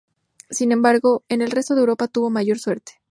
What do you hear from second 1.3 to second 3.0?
el resto de Europa tuvo mayor suerte.